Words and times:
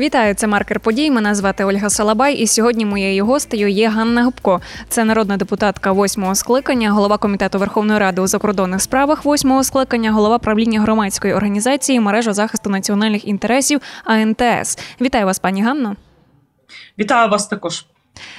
Вітаю, 0.00 0.34
це 0.34 0.46
маркер 0.46 0.80
подій. 0.80 1.10
Мене 1.10 1.34
звати 1.34 1.64
Ольга 1.64 1.90
Салабай, 1.90 2.34
і 2.34 2.46
сьогодні 2.46 2.86
моєю 2.86 3.26
гостею 3.26 3.68
є 3.68 3.88
Ганна 3.88 4.24
Губко. 4.24 4.60
Це 4.88 5.04
народна 5.04 5.36
депутатка 5.36 5.92
восьмого 5.92 6.34
скликання, 6.34 6.90
голова 6.90 7.18
комітету 7.18 7.58
Верховної 7.58 7.98
Ради 7.98 8.20
у 8.20 8.26
закордонних 8.26 8.82
справах 8.82 9.24
восьмого 9.24 9.64
скликання, 9.64 10.12
голова 10.12 10.38
правління 10.38 10.80
громадської 10.80 11.34
організації 11.34 12.00
мережа 12.00 12.32
захисту 12.32 12.70
національних 12.70 13.28
інтересів 13.28 13.80
АНТС. 14.04 14.78
Вітаю 15.00 15.26
вас, 15.26 15.38
пані 15.38 15.62
Ганно. 15.62 15.96
Вітаю 16.98 17.30
вас 17.30 17.46
також. 17.46 17.86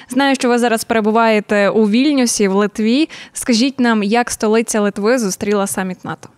Знаю, 0.09 0.35
що 0.35 0.49
ви 0.49 0.59
зараз 0.59 0.83
перебуваєте 0.83 1.69
у 1.69 1.89
Вільнюсі 1.89 2.47
в 2.47 2.53
Литві. 2.53 3.09
Скажіть 3.33 3.79
нам, 3.79 4.03
як 4.03 4.31
столиця 4.31 4.81
Литви 4.81 5.19
зустріла 5.19 5.67
саміт 5.67 6.05
НАТО? 6.05 6.29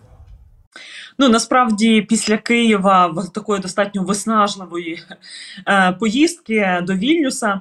Ну 1.18 1.28
насправді 1.28 2.02
після 2.02 2.36
Києва 2.36 3.24
такої 3.34 3.60
достатньо 3.60 4.02
виснажливої 4.02 5.02
е, 5.68 5.92
поїздки 5.92 6.82
до 6.82 6.94
Вільнюса. 6.94 7.60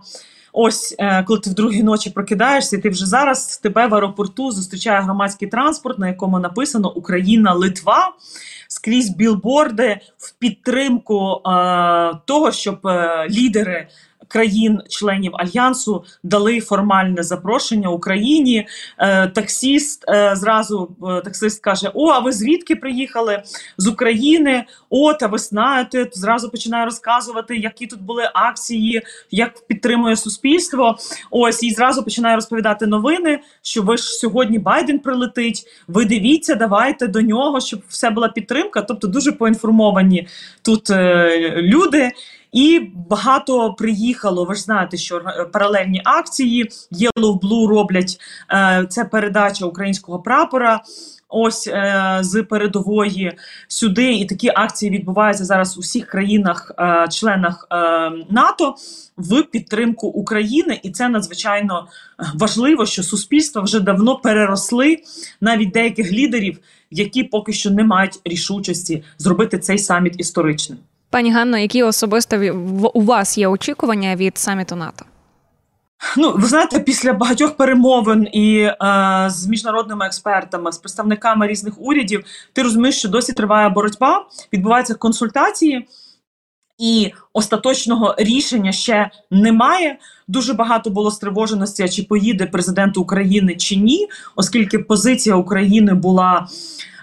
Ось 0.54 0.96
е, 1.00 1.24
коли 1.24 1.40
ти 1.40 1.50
в 1.50 1.54
другій 1.54 1.84
ночі 1.84 2.10
прокидаєшся, 2.10 2.78
ти 2.78 2.90
вже 2.90 3.06
зараз 3.06 3.58
тебе 3.58 3.88
в 3.88 3.96
аеропорту 3.96 4.52
зустрічає 4.52 5.02
громадський 5.02 5.48
транспорт, 5.48 6.00
на 6.00 6.08
якому 6.08 6.40
написано 6.40 6.92
Україна, 6.94 7.54
Литва 7.54 8.14
скрізь 8.68 9.10
білборди 9.10 10.00
в 10.18 10.34
підтримку 10.34 11.42
е, 11.46 12.14
того, 12.26 12.52
щоб 12.52 12.88
е, 12.88 13.28
лідери 13.30 13.88
країн-членів 14.34 15.32
альянсу 15.36 16.04
дали 16.24 16.60
формальне 16.60 17.24
запрошення 17.24 17.90
Україні. 17.90 18.68
Е, 18.98 19.28
таксіст 19.28 20.06
е, 20.10 20.36
зразу 20.36 20.96
е, 21.04 21.22
таксист 21.22 21.62
каже: 21.62 21.92
О, 21.94 22.10
а 22.10 22.20
ви 22.20 22.32
звідки 22.32 22.76
приїхали 22.76 23.44
з 23.78 23.88
України? 23.88 24.64
От, 24.90 25.24
а 25.24 25.28
ви 25.28 25.38
знаєте, 25.38 26.10
зразу 26.14 26.50
починає 26.50 26.86
розказувати, 26.86 27.58
які 27.58 27.88
тут 27.88 28.02
були 28.02 28.30
акції, 28.34 29.02
як 29.32 29.68
підтримує 29.68 30.16
суспільство. 30.16 30.98
Ось 31.32 31.64
і 31.64 31.72
зразу 31.72 32.04
починає 32.04 32.36
розповідати 32.36 32.88
новини, 32.88 33.40
що 33.62 33.82
ви 33.82 33.98
ж 33.98 34.04
сьогодні 34.04 34.60
Байден 34.60 35.00
прилетить. 35.00 35.64
Ви 35.88 36.06
дивіться, 36.06 36.56
давайте 36.56 37.08
до 37.08 37.22
нього, 37.22 37.62
щоб 37.62 37.82
все 37.88 38.10
була 38.10 38.28
підтримка. 38.28 38.82
Тобто 38.82 39.08
дуже 39.08 39.32
поінформовані 39.32 40.28
тут 40.62 40.90
е, 40.90 41.62
люди. 41.62 42.12
І 42.54 42.92
багато 43.10 43.74
приїхало. 43.74 44.46
Ви 44.46 44.56
ж 44.56 44.62
знаєте, 44.62 44.98
що 44.98 45.22
паралельні 45.54 46.02
акції 46.06 46.70
Yellow 46.92 47.40
Blue 47.40 47.68
роблять 47.68 48.20
е, 48.52 48.86
це 48.90 49.06
передача 49.06 49.66
українського 49.66 50.20
прапора. 50.20 50.82
Ось 51.36 51.68
е, 51.68 52.18
з 52.22 52.44
передової 52.44 53.32
сюди, 53.68 54.14
і 54.14 54.26
такі 54.26 54.52
акції 54.56 54.92
відбуваються 54.92 55.46
зараз 55.46 55.78
у 55.78 55.82
всіх 55.82 56.08
країнах, 56.08 56.72
е, 56.78 57.08
е, 57.26 58.12
НАТО 58.30 58.76
в 59.18 59.44
підтримку 59.44 60.08
України, 60.08 60.80
і 60.84 60.92
це 60.92 61.10
надзвичайно 61.10 61.88
важливо, 62.36 62.86
що 62.86 63.04
суспільство 63.04 63.62
вже 63.62 63.80
давно 63.80 64.16
переросли 64.16 64.98
навіть 65.42 65.72
деяких 65.72 66.12
лідерів, 66.12 66.60
які 66.92 67.24
поки 67.24 67.54
що 67.54 67.72
не 67.72 67.84
мають 67.84 68.20
рішучості 68.26 69.04
зробити 69.18 69.60
цей 69.60 69.78
саміт 69.78 70.20
історичним. 70.20 70.78
Пані 71.14 71.32
Ганно, 71.32 71.58
які 71.58 71.84
особисто 71.84 72.38
у 72.94 73.02
вас 73.02 73.38
є 73.38 73.48
очікування 73.48 74.16
від 74.16 74.38
саміту 74.38 74.76
НАТО? 74.76 75.06
Ну, 76.18 76.34
ви 76.36 76.48
знаєте, 76.48 76.80
після 76.80 77.14
багатьох 77.14 77.58
перемовин 77.58 78.28
і 78.32 78.58
е, 78.58 78.76
з 79.30 79.48
міжнародними 79.48 80.06
експертами, 80.06 80.72
з 80.72 80.78
представниками 80.78 81.48
різних 81.48 81.74
урядів, 81.82 82.26
ти 82.54 82.64
розумієш, 82.64 82.98
що 82.98 83.10
досі 83.10 83.34
триває 83.34 83.70
боротьба, 83.70 84.26
відбуваються 84.54 84.96
консультації, 84.96 85.88
і 86.78 87.12
остаточного 87.34 88.16
рішення 88.18 88.72
ще 88.72 89.10
немає. 89.32 89.98
Дуже 90.28 90.54
багато 90.54 90.90
було 90.90 91.12
стривоженості, 91.12 91.90
чи 91.90 92.04
поїде 92.04 92.46
президент 92.46 92.98
України 92.98 93.56
чи 93.56 93.76
ні, 93.76 94.08
оскільки 94.36 94.80
позиція 94.80 95.36
України 95.36 95.94
була 95.94 96.48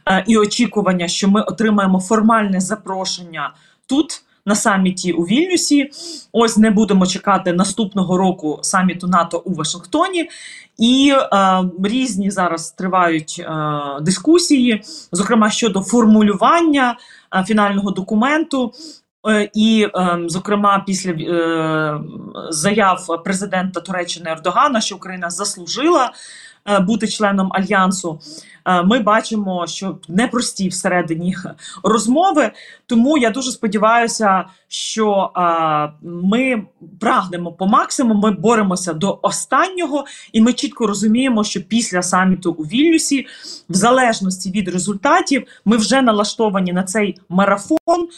е, 0.06 0.24
і 0.26 0.36
очікування, 0.36 1.08
що 1.08 1.28
ми 1.28 1.42
отримаємо 1.42 2.00
формальне 2.00 2.60
запрошення 2.60 3.52
тут. 3.90 4.22
На 4.46 4.54
саміті 4.54 5.12
у 5.12 5.22
Вільнюсі, 5.22 5.90
ось 6.32 6.56
не 6.56 6.70
будемо 6.70 7.06
чекати 7.06 7.52
наступного 7.52 8.16
року 8.16 8.58
саміту 8.62 9.06
НАТО 9.06 9.42
у 9.44 9.54
Вашингтоні, 9.54 10.30
і 10.78 11.14
е, 11.14 11.62
різні 11.84 12.30
зараз 12.30 12.70
тривають 12.70 13.36
е, 13.38 13.52
дискусії, 14.00 14.82
зокрема 15.12 15.50
щодо 15.50 15.80
формулювання 15.80 16.96
е, 17.36 17.44
фінального 17.44 17.90
документу. 17.90 18.72
Е, 19.28 19.50
і, 19.54 19.88
е, 19.94 20.18
зокрема, 20.26 20.84
після 20.86 21.10
е, 21.10 22.00
заяв 22.50 23.22
президента 23.24 23.80
Туреччини 23.80 24.30
Ердогана, 24.30 24.80
що 24.80 24.96
Україна 24.96 25.30
заслужила 25.30 26.12
бути 26.86 27.08
членом 27.08 27.52
альянсу. 27.52 28.20
Е, 28.66 28.82
ми 28.82 28.98
бачимо, 28.98 29.66
що 29.66 29.98
непрості 30.08 30.68
всередині 30.68 31.36
розмови. 31.82 32.50
Тому 32.86 33.18
я 33.18 33.30
дуже 33.30 33.50
сподіваюся, 33.50 34.44
що 34.68 35.30
е, 35.36 35.92
ми 36.02 36.62
прагнемо 37.00 37.52
по 37.52 37.66
максимуму. 37.66 38.20
Ми 38.20 38.30
боремося 38.30 38.92
до 38.92 39.18
останнього, 39.22 40.04
і 40.32 40.40
ми 40.40 40.52
чітко 40.52 40.86
розуміємо, 40.86 41.44
що 41.44 41.62
після 41.62 42.02
саміту 42.02 42.52
у 42.52 42.62
Вільнюсі, 42.62 43.26
в 43.68 43.74
залежності 43.74 44.50
від 44.50 44.68
результатів, 44.68 45.46
ми 45.64 45.76
вже 45.76 46.02
налаштовані 46.02 46.72
на 46.72 46.82
цей 46.82 47.16
марафон. 47.28 48.08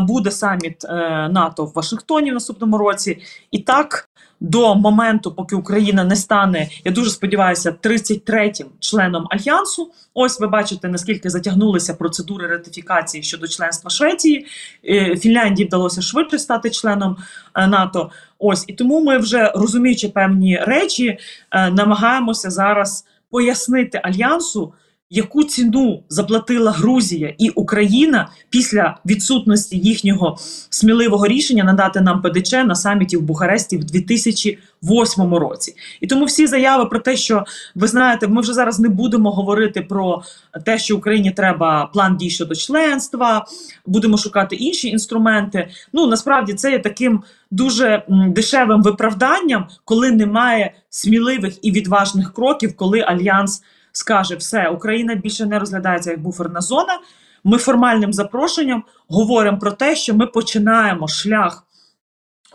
Буде 0.00 0.30
саміт 0.30 0.84
НАТО 1.30 1.64
в 1.64 1.72
Вашингтоні 1.74 2.30
в 2.30 2.34
наступному 2.34 2.78
році, 2.78 3.18
і 3.50 3.58
так 3.58 4.08
до 4.40 4.74
моменту, 4.74 5.32
поки 5.32 5.56
Україна 5.56 6.04
не 6.04 6.16
стане, 6.16 6.68
я 6.84 6.92
дуже 6.92 7.10
сподіваюся, 7.10 7.74
33-м 7.82 8.66
членом 8.80 9.26
альянсу. 9.30 9.90
Ось 10.14 10.40
ви 10.40 10.46
бачите, 10.46 10.88
наскільки 10.88 11.30
затягнулися 11.30 11.94
процедури 11.94 12.46
ратифікації 12.46 13.22
щодо 13.22 13.48
членства 13.48 13.90
Швеції. 13.90 14.46
Е, 14.88 15.16
Фінляндії 15.16 15.66
вдалося 15.68 16.02
швидше 16.02 16.38
стати 16.38 16.70
членом 16.70 17.16
е, 17.54 17.66
НАТО. 17.66 18.10
Ось 18.38 18.64
і 18.66 18.72
тому 18.72 19.04
ми 19.04 19.18
вже 19.18 19.52
розуміючи 19.54 20.08
певні 20.08 20.58
речі, 20.58 21.18
е, 21.50 21.70
намагаємося 21.70 22.50
зараз 22.50 23.04
пояснити 23.30 24.00
альянсу 24.04 24.72
яку 25.10 25.44
ціну 25.44 26.02
заплатила 26.08 26.70
Грузія 26.70 27.34
і 27.38 27.48
Україна 27.48 28.28
після 28.50 28.96
відсутності 29.06 29.78
їхнього 29.78 30.38
сміливого 30.70 31.26
рішення 31.26 31.64
надати 31.64 32.00
нам 32.00 32.22
ПДЧ 32.22 32.52
на 32.52 32.74
саміті 32.74 33.16
в 33.16 33.22
Бухаресті 33.22 33.76
в 33.76 33.84
2008 33.84 35.34
році? 35.34 35.74
І 36.00 36.06
тому 36.06 36.24
всі 36.24 36.46
заяви 36.46 36.86
про 36.86 36.98
те, 36.98 37.16
що 37.16 37.44
ви 37.74 37.88
знаєте, 37.88 38.28
ми 38.28 38.40
вже 38.40 38.52
зараз 38.52 38.78
не 38.78 38.88
будемо 38.88 39.30
говорити 39.30 39.80
про 39.80 40.22
те, 40.64 40.78
що 40.78 40.96
Україні 40.96 41.30
треба 41.30 41.86
план 41.86 42.16
дій 42.16 42.30
щодо 42.30 42.54
членства, 42.54 43.46
будемо 43.86 44.16
шукати 44.16 44.56
інші 44.56 44.88
інструменти. 44.88 45.68
Ну 45.92 46.06
насправді 46.06 46.54
це 46.54 46.70
є 46.70 46.78
таким 46.78 47.22
дуже 47.50 48.02
дешевим 48.08 48.82
виправданням, 48.82 49.66
коли 49.84 50.10
немає 50.10 50.74
сміливих 50.90 51.58
і 51.62 51.70
відважних 51.70 52.32
кроків, 52.32 52.76
коли 52.76 53.00
альянс 53.00 53.62
скаже, 53.96 54.36
все, 54.36 54.68
Україна 54.68 55.14
більше 55.14 55.46
не 55.46 55.58
розглядається 55.58 56.10
як 56.10 56.20
буферна 56.22 56.60
зона. 56.60 56.98
Ми 57.44 57.58
формальним 57.58 58.12
запрошенням 58.12 58.84
говоримо 59.08 59.58
про 59.58 59.70
те, 59.70 59.96
що 59.96 60.14
ми 60.14 60.26
починаємо 60.26 61.08
шлях 61.08 61.65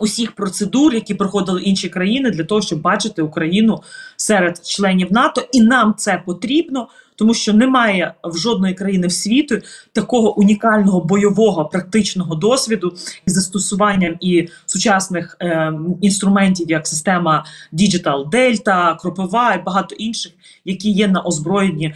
усіх 0.00 0.32
процедур, 0.32 0.94
які 0.94 1.14
проходили 1.14 1.62
інші 1.62 1.88
країни, 1.88 2.30
для 2.30 2.44
того, 2.44 2.62
щоб 2.62 2.80
бачити 2.80 3.22
Україну 3.22 3.82
серед 4.16 4.66
членів 4.66 5.12
НАТО, 5.12 5.42
і 5.52 5.60
нам 5.60 5.94
це 5.96 6.22
потрібно 6.26 6.88
тому 7.16 7.34
що 7.34 7.52
немає 7.52 8.14
в 8.24 8.36
жодної 8.36 8.74
країни 8.74 9.06
в 9.06 9.12
світу 9.12 9.58
такого 9.92 10.38
унікального 10.38 11.00
бойового 11.00 11.64
практичного 11.64 12.34
досвіду 12.34 12.94
із 13.26 13.34
застосуванням 13.34 14.16
і 14.20 14.48
сучасних 14.66 15.36
е, 15.40 15.72
інструментів, 16.00 16.70
як 16.70 16.86
система 16.86 17.44
Digital 17.72 18.30
Delta, 18.30 18.96
Кропива 18.98 19.54
і 19.54 19.62
багато 19.62 19.94
інших, 19.94 20.32
які 20.64 20.90
є 20.90 21.08
на 21.08 21.22
озброєнні 21.22 21.86
е, 21.86 21.94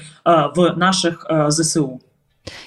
в 0.56 0.74
наших 0.76 1.26
е, 1.30 1.46
ЗСУ. 1.48 2.00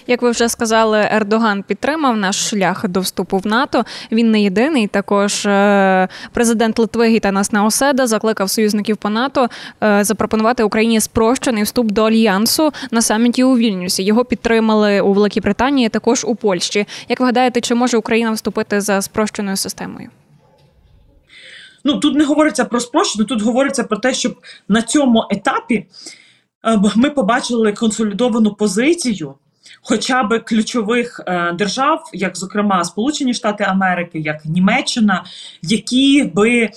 Як 0.08 0.22
ви 0.22 0.32
вже 0.32 0.50
сказали, 0.50 1.10
Ердоган 1.12 1.64
підтримав 1.64 2.18
наш 2.18 2.50
шлях 2.50 2.88
до 2.88 3.00
вступу 3.00 3.38
в 3.38 3.48
НАТО. 3.48 3.84
Він 4.12 4.32
не 4.32 4.42
єдиний. 4.42 4.88
Також 4.88 5.46
е, 5.46 6.08
президент 6.34 6.80
Литви 6.80 7.08
Гітанас 7.08 7.52
Наоседа 7.52 8.08
закликав 8.08 8.50
союзників 8.50 8.98
по 8.98 9.10
НАТО 9.10 9.48
е, 9.84 10.04
запропонувати 10.04 10.64
Україні 10.64 11.02
спрощений 11.02 11.64
вступ 11.64 11.92
до 11.92 12.04
альянсу 12.04 12.72
на 12.92 13.02
саміті 13.02 13.44
у 13.44 13.58
Вільнюсі. 13.58 14.04
Його 14.04 14.26
підтримали 14.26 15.02
у 15.02 15.14
Великій 15.14 15.42
Британії, 15.42 15.90
також 15.90 16.26
у 16.26 16.36
Польщі. 16.36 16.86
Як 17.10 17.20
ви 17.20 17.26
гадаєте, 17.26 17.62
чи 17.62 17.76
може 17.76 17.98
Україна 17.98 18.32
вступити 18.32 18.82
за 18.82 19.02
спрощеною 19.02 19.58
системою? 19.58 20.10
Ну 21.84 22.00
тут 22.00 22.16
не 22.16 22.26
говориться 22.26 22.66
про 22.66 22.80
спрощену, 22.80 23.26
тут 23.26 23.42
говориться 23.42 23.84
про 23.84 23.98
те, 23.98 24.14
щоб 24.14 24.36
на 24.68 24.82
цьому 24.82 25.28
етапі 25.30 25.86
е, 26.66 26.82
ми 26.96 27.10
побачили 27.10 27.74
консолідовану 27.74 28.54
позицію 28.54 29.36
хоча 29.82 30.24
б 30.24 30.40
ключових 30.40 31.22
е, 31.28 31.52
держав, 31.52 32.04
як 32.14 32.38
зокрема 32.38 32.84
Сполучені 32.84 33.34
Штати 33.34 33.64
Америки, 33.64 34.20
як 34.20 34.46
Німеччина, 34.46 35.26
які 35.62 36.32
би 36.36 36.70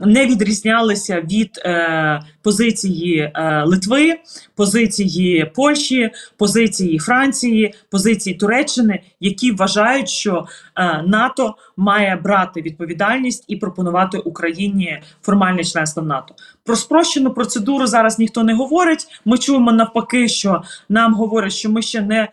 не 0.00 0.26
відрізнялися 0.26 1.20
від 1.20 1.60
е, 1.64 2.20
позиції 2.42 3.18
е, 3.18 3.64
Литви, 3.66 4.18
позиції 4.56 5.50
Польщі, 5.54 6.10
позиції 6.36 6.98
Франції, 6.98 7.74
позиції 7.90 8.36
Туреччини, 8.36 9.02
які 9.20 9.52
вважають, 9.52 10.08
що 10.08 10.46
е, 10.76 11.02
НАТО 11.06 11.54
має 11.76 12.16
брати 12.16 12.62
відповідальність 12.62 13.44
і 13.48 13.56
пропонувати 13.56 14.18
Україні 14.18 15.02
формальне 15.22 15.64
членство 15.64 16.02
в 16.02 16.06
НАТО. 16.06 16.34
Про 16.64 16.76
спрощену 16.76 17.34
процедуру 17.34 17.86
зараз 17.86 18.18
ніхто 18.18 18.44
не 18.44 18.54
говорить. 18.54 19.06
Ми 19.24 19.38
чуємо 19.38 19.72
навпаки, 19.72 20.28
що 20.28 20.62
нам 20.88 21.14
говорять, 21.14 21.52
що 21.52 21.70
ми 21.70 21.82
ще 21.82 22.00
не 22.00 22.28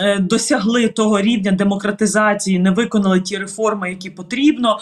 е, 0.00 0.18
Досягли 0.18 0.88
того 0.88 1.20
рівня 1.20 1.52
демократизації, 1.52 2.58
не 2.58 2.70
виконали 2.70 3.20
ті 3.20 3.38
реформи, 3.38 3.90
які 3.90 4.10
потрібно. 4.10 4.78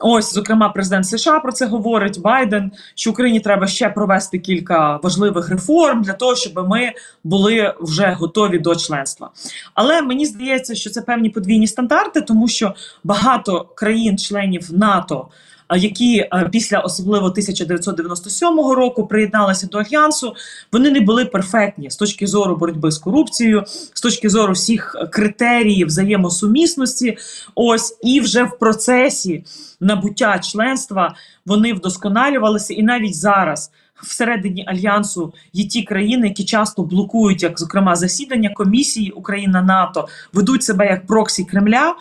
Ось, 0.00 0.34
зокрема, 0.34 0.68
президент 0.68 1.06
США 1.06 1.40
про 1.40 1.52
це 1.52 1.66
говорить 1.66 2.20
Байден, 2.20 2.72
що 2.94 3.10
Україні 3.10 3.40
треба 3.40 3.66
ще 3.66 3.88
провести 3.88 4.38
кілька 4.38 4.96
важливих 4.96 5.48
реформ 5.48 6.02
для 6.02 6.12
того, 6.12 6.36
щоб 6.36 6.68
ми 6.68 6.92
були 7.24 7.74
вже 7.80 8.10
готові 8.10 8.58
до 8.58 8.76
членства. 8.76 9.30
Але 9.74 10.02
мені 10.02 10.26
здається, 10.26 10.74
що 10.74 10.90
це 10.90 11.02
певні 11.02 11.30
подвійні 11.30 11.66
стандарти, 11.66 12.20
тому 12.20 12.48
що 12.48 12.74
багато 13.04 13.68
країн-членів 13.74 14.68
НАТО 14.72 15.28
які 15.74 16.18
е, 16.18 16.48
після 16.52 16.78
особливо 16.78 17.26
1997 17.26 18.48
року 18.58 19.06
приєдналися 19.06 19.66
до 19.66 19.78
альянсу, 19.78 20.34
вони 20.72 20.90
не 20.90 21.00
були 21.00 21.24
перфектні 21.24 21.90
з 21.90 21.96
точки 21.96 22.26
зору 22.26 22.56
боротьби 22.56 22.90
з 22.90 22.98
корупцією, 22.98 23.64
з 23.94 24.00
точки 24.00 24.28
зору 24.28 24.52
всіх 24.52 24.96
критеріїв 25.12 25.86
взаємосумісності. 25.86 27.18
Ось 27.54 27.98
і 28.02 28.20
вже 28.20 28.44
в 28.44 28.58
процесі 28.58 29.44
набуття 29.80 30.38
членства 30.38 31.14
вони 31.46 31.72
вдосконалювалися, 31.72 32.74
і 32.74 32.82
навіть 32.82 33.16
зараз. 33.16 33.70
Всередині 34.02 34.64
альянсу 34.68 35.32
є 35.52 35.64
ті 35.64 35.82
країни, 35.82 36.28
які 36.28 36.44
часто 36.44 36.82
блокують, 36.82 37.42
як 37.42 37.58
зокрема 37.60 37.96
засідання 37.96 38.50
комісії 38.50 39.10
Україна 39.10 39.62
НАТО, 39.62 40.08
ведуть 40.32 40.62
себе 40.62 40.86
як 40.86 41.06
проксі 41.06 41.44
Кремля. 41.44 41.94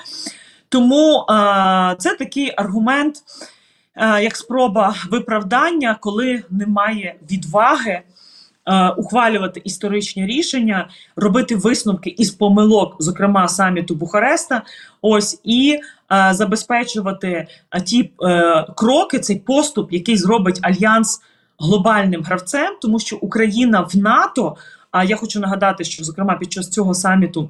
Тому 0.69 1.25
а, 1.27 1.95
це 1.99 2.15
такий 2.15 2.53
аргумент, 2.57 3.15
Е, 3.17 3.54
як 3.97 4.37
спроба 4.37 4.95
виправдання, 5.11 5.97
коли 6.01 6.43
немає 6.49 7.15
відваги. 7.31 8.01
Е, 8.67 8.89
ухвалювати 8.89 9.61
історичні 9.63 10.25
рішення, 10.25 10.89
робити 11.15 11.55
висновки 11.55 12.09
із 12.09 12.31
помилок, 12.31 12.95
зокрема 12.99 13.47
саміту 13.47 13.95
Бухареста, 13.95 14.61
ось 15.01 15.41
і 15.43 15.79
е, 16.11 16.33
забезпечувати 16.33 17.47
е, 17.71 17.81
ті 17.81 18.11
е, 18.21 18.65
кроки, 18.75 19.19
цей 19.19 19.35
поступ, 19.35 19.93
який 19.93 20.17
зробить 20.17 20.59
альянс 20.61 21.21
глобальним 21.59 22.23
гравцем, 22.23 22.77
тому 22.81 22.99
що 22.99 23.17
Україна 23.21 23.81
в 23.81 23.97
НАТО. 23.97 24.55
А 24.91 25.03
я 25.03 25.15
хочу 25.15 25.39
нагадати, 25.39 25.83
що 25.83 26.03
зокрема 26.03 26.35
під 26.35 26.51
час 26.51 26.69
цього 26.69 26.93
саміту 26.93 27.49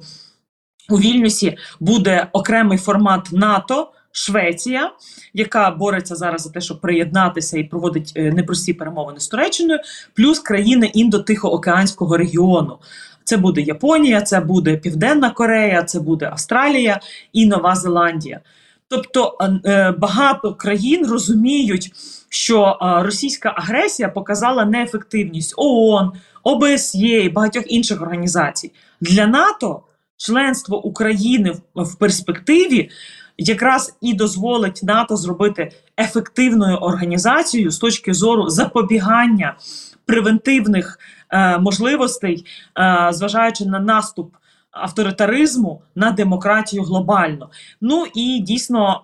у 0.90 0.98
Вільнюсі 0.98 1.56
буде 1.80 2.28
окремий 2.32 2.78
формат 2.78 3.28
НАТО. 3.32 3.92
Швеція, 4.18 4.92
яка 5.34 5.70
бореться 5.70 6.16
зараз 6.16 6.42
за 6.42 6.50
те, 6.50 6.60
щоб 6.60 6.80
приєднатися 6.80 7.58
і 7.58 7.64
проводить 7.64 8.12
е, 8.16 8.32
непрості 8.32 8.72
перемовини 8.72 9.20
з 9.20 9.28
Туреччиною, 9.28 9.80
плюс 10.14 10.38
країни 10.38 10.92
індо-тихоокеанського 10.94 12.16
регіону. 12.16 12.78
Це 13.24 13.36
буде 13.36 13.60
Японія, 13.60 14.22
це 14.22 14.40
буде 14.40 14.76
Південна 14.76 15.30
Корея, 15.30 15.82
це 15.82 16.00
буде 16.00 16.26
Австралія 16.26 17.00
і 17.32 17.46
Нова 17.46 17.74
Зеландія. 17.74 18.40
Тобто 18.88 19.36
е, 19.40 19.60
е, 19.64 19.90
багато 19.98 20.54
країн 20.54 21.06
розуміють, 21.06 21.92
що 22.28 22.78
російська 22.80 23.54
агресія 23.56 24.08
показала 24.08 24.64
неефективність 24.64 25.54
ООН, 25.56 26.12
ОБСЄ 26.42 27.24
і 27.24 27.28
багатьох 27.28 27.64
інших 27.66 28.02
організацій 28.02 28.72
для 29.00 29.26
НАТО. 29.26 29.82
Членство 30.16 30.84
України 30.84 31.52
в 31.74 31.98
перспективі 31.98 32.90
якраз 33.38 33.96
і 34.00 34.14
дозволить 34.14 34.80
НАТО 34.82 35.16
зробити 35.16 35.72
ефективною 36.00 36.76
організацією 36.76 37.70
з 37.70 37.78
точки 37.78 38.14
зору 38.14 38.48
запобігання 38.48 39.56
превентивних 40.04 40.98
е, 41.30 41.58
можливостей, 41.58 42.44
е, 42.78 43.08
зважаючи 43.12 43.66
на 43.66 43.80
наступ. 43.80 44.34
Авторитаризму 44.70 45.82
на 45.94 46.10
демократію 46.10 46.82
глобально. 46.82 47.48
Ну 47.80 48.06
і 48.14 48.40
дійсно 48.40 49.02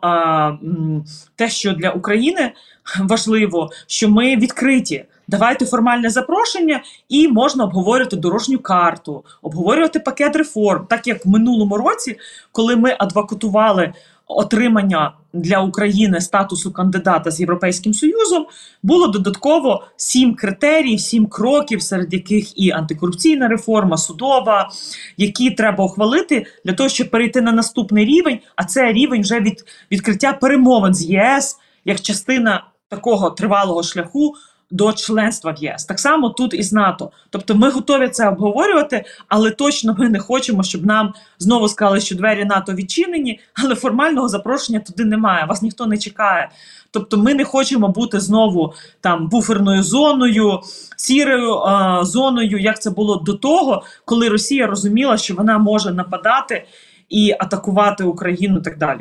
те, 1.36 1.48
що 1.48 1.72
для 1.72 1.90
України 1.90 2.52
важливо, 2.98 3.70
що 3.86 4.08
ми 4.08 4.36
відкриті. 4.36 5.04
Давайте 5.28 5.66
формальне 5.66 6.10
запрошення, 6.10 6.82
і 7.08 7.28
можна 7.28 7.64
обговорювати 7.64 8.16
дорожню 8.16 8.58
карту, 8.58 9.24
обговорювати 9.42 10.00
пакет 10.00 10.36
реформ, 10.36 10.86
так 10.90 11.06
як 11.06 11.26
в 11.26 11.28
минулому 11.28 11.76
році, 11.76 12.18
коли 12.52 12.76
ми 12.76 12.96
адвокатували 12.98 13.92
отримання 14.38 15.12
для 15.32 15.58
України 15.58 16.20
статусу 16.20 16.72
кандидата 16.72 17.30
з 17.30 17.40
Європейським 17.40 17.94
Союзом 17.94 18.46
було 18.82 19.06
додатково 19.06 19.84
сім 19.96 20.34
критеріїв, 20.34 21.00
сім 21.00 21.26
кроків, 21.26 21.82
серед 21.82 22.12
яких 22.12 22.60
і 22.60 22.70
антикорупційна 22.70 23.48
реформа, 23.48 23.96
судова, 23.96 24.70
які 25.16 25.50
треба 25.50 25.84
ухвалити 25.84 26.46
для 26.64 26.72
того, 26.72 26.88
щоб 26.88 27.10
перейти 27.10 27.40
на 27.40 27.52
наступний 27.52 28.04
рівень. 28.04 28.38
А 28.56 28.64
це 28.64 28.92
рівень 28.92 29.22
вже 29.22 29.40
від 29.40 29.64
відкриття 29.90 30.32
перемовин 30.32 30.94
з 30.94 31.02
ЄС 31.02 31.58
як 31.84 32.00
частина 32.00 32.64
такого 32.88 33.30
тривалого 33.30 33.82
шляху 33.82 34.34
до 34.72 34.92
членства 34.92 35.52
в 35.52 35.62
ЄС. 35.62 35.84
Так 35.84 36.00
само 36.00 36.30
тут 36.30 36.54
і 36.54 36.62
з 36.62 36.72
НАТО. 36.72 37.10
Тобто 37.30 37.54
ми 37.54 37.70
готові 37.70 38.08
це 38.08 38.28
обговорювати, 38.28 39.04
але 39.28 39.50
точно 39.50 39.96
ми 39.98 40.08
не 40.08 40.18
хочемо, 40.18 40.62
щоб 40.62 40.86
нам 40.86 41.14
знову 41.38 41.68
сказали, 41.68 42.00
що 42.00 42.16
двері 42.16 42.44
НАТО 42.44 42.72
відчинені, 42.72 43.40
але 43.64 43.74
формального 43.74 44.28
запрошення 44.28 44.80
туди 44.80 45.04
немає. 45.04 45.44
Вас 45.44 45.62
ніхто 45.62 45.86
не 45.86 45.98
чекає. 45.98 46.50
Тобто, 46.90 47.16
ми 47.16 47.34
не 47.34 47.44
хочемо 47.44 47.88
бути 47.88 48.20
знову 48.20 48.74
там 49.00 49.28
буферною 49.28 49.82
зоною, 49.82 50.60
сірою 50.96 51.58
а, 51.58 52.04
зоною, 52.04 52.58
як 52.58 52.82
це 52.82 52.90
було 52.90 53.16
до 53.16 53.34
того, 53.34 53.82
коли 54.04 54.28
Росія 54.28 54.66
розуміла, 54.66 55.16
що 55.16 55.34
вона 55.34 55.58
може 55.58 55.92
нападати 55.92 56.66
і 57.08 57.34
атакувати 57.38 58.04
Україну, 58.04 58.58
і 58.58 58.62
так 58.62 58.78
далі. 58.78 59.00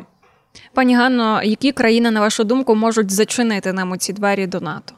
Пані 0.74 0.96
Ганно, 0.96 1.42
які 1.42 1.72
країни, 1.72 2.10
на 2.10 2.20
вашу 2.20 2.44
думку, 2.44 2.74
можуть 2.74 3.10
зачинити 3.10 3.72
нам 3.72 3.98
ці 3.98 4.12
двері 4.12 4.46
до 4.46 4.60
НАТО? 4.60 4.94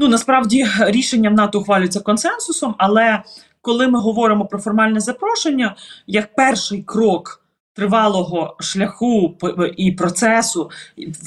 Ну 0.00 0.08
насправді 0.08 0.66
рішення 0.80 1.30
в 1.30 1.32
НАТО 1.32 1.60
ухвалюється 1.60 2.00
консенсусом, 2.00 2.74
але 2.78 3.22
коли 3.60 3.88
ми 3.88 4.00
говоримо 4.00 4.46
про 4.46 4.58
формальне 4.58 5.00
запрошення, 5.00 5.76
як 6.06 6.34
перший 6.34 6.82
крок 6.82 7.44
тривалого 7.74 8.56
шляху 8.60 9.38
і 9.76 9.92
процесу, 9.92 10.70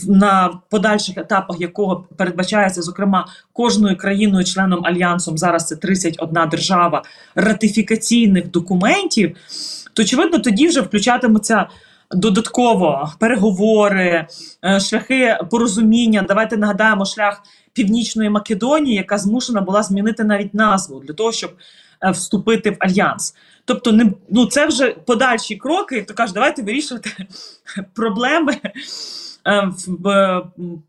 на 0.07 0.59
подальших 0.69 1.17
етапах 1.17 1.61
якого 1.61 2.07
передбачається, 2.17 2.81
зокрема, 2.81 3.27
кожною 3.53 3.97
країною-членом 3.97 4.85
альянсом, 4.85 5.37
зараз 5.37 5.67
це 5.67 5.75
31 5.75 6.49
держава 6.51 7.03
ратифікаційних 7.35 8.51
документів, 8.51 9.37
то 9.93 10.03
очевидно 10.03 10.39
тоді 10.39 10.67
вже 10.67 10.81
включатимуться. 10.81 11.67
Додатково 12.15 13.11
переговори, 13.19 14.27
е, 14.65 14.79
шляхи 14.79 15.37
порозуміння. 15.51 16.25
Давайте 16.27 16.57
нагадаємо 16.57 17.05
шлях 17.05 17.41
Північної 17.73 18.29
Македонії, 18.29 18.95
яка 18.95 19.17
змушена 19.17 19.61
була 19.61 19.83
змінити 19.83 20.23
навіть 20.23 20.53
назву 20.53 20.99
для 20.99 21.13
того, 21.13 21.31
щоб 21.31 21.51
е, 22.03 22.11
вступити 22.11 22.71
в 22.71 22.77
альянс. 22.79 23.35
Тобто, 23.65 23.91
не 23.91 24.11
ну 24.29 24.45
це 24.45 24.65
вже 24.65 24.91
подальші 24.91 25.55
кроки. 25.55 26.01
То 26.01 26.13
кажуть, 26.13 26.33
давайте 26.33 26.63
вирішувати 26.63 27.27
проблеми 27.93 28.57
е, 29.47 29.71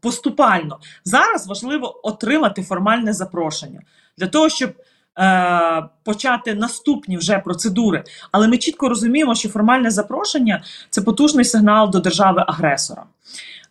поступально. 0.00 0.78
Зараз 1.04 1.46
важливо 1.46 2.00
отримати 2.08 2.62
формальне 2.62 3.12
запрошення 3.12 3.80
для 4.18 4.26
того, 4.26 4.48
щоб. 4.48 4.72
Е, 5.18 5.88
почати 6.04 6.54
наступні 6.54 7.16
вже 7.16 7.38
процедури, 7.38 8.04
але 8.32 8.48
ми 8.48 8.58
чітко 8.58 8.88
розуміємо, 8.88 9.34
що 9.34 9.48
формальне 9.48 9.90
запрошення 9.90 10.62
це 10.90 11.02
потужний 11.02 11.44
сигнал 11.44 11.90
до 11.90 12.00
держави-агресора. 12.00 13.04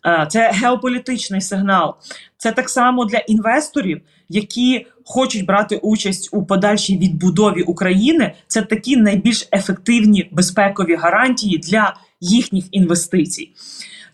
Е, 0.06 0.28
це 0.30 0.52
геополітичний 0.52 1.42
сигнал. 1.42 1.96
Це 2.38 2.52
так 2.52 2.70
само 2.70 3.06
для 3.06 3.18
інвесторів, 3.18 4.02
які 4.30 4.88
хочуть 5.06 5.46
брати 5.46 5.78
участь 5.78 6.30
у 6.32 6.46
подальшій 6.46 6.98
відбудові 6.98 7.62
України. 7.62 8.34
Це 8.48 8.62
такі 8.62 8.98
найбільш 8.98 9.48
ефективні 9.52 10.30
безпекові 10.32 10.96
гарантії 10.96 11.58
для 11.58 11.96
їхніх 12.22 12.66
інвестицій. 12.72 13.52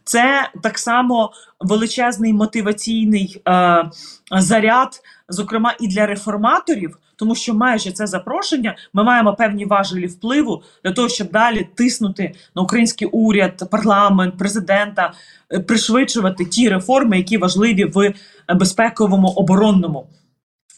Це 0.04 0.50
так 0.64 0.80
само 0.80 1.32
величезний 1.60 2.34
мотиваційний 2.34 3.42
е, 3.48 3.90
заряд, 4.32 5.02
зокрема 5.30 5.76
і 5.80 5.88
для 5.88 6.06
реформаторів 6.06 6.98
тому 7.20 7.36
що 7.36 7.54
маючи 7.54 7.92
це 7.92 8.08
запрошення, 8.08 8.76
ми 8.94 9.04
маємо 9.04 9.34
певні 9.34 9.66
важелі 9.66 10.08
впливу 10.08 10.64
для 10.84 10.92
того, 10.92 11.10
щоб 11.10 11.32
далі 11.32 11.68
тиснути 11.76 12.34
на 12.56 12.62
український 12.62 13.08
уряд, 13.08 13.70
парламент, 13.72 14.38
президента, 14.38 15.14
е, 15.54 15.60
пришвидшувати 15.60 16.46
ті 16.46 16.70
реформи, 16.70 17.18
які 17.18 17.38
важливі 17.38 17.86
в 17.86 18.14
безпековому 18.56 19.28
оборонному. 19.28 20.08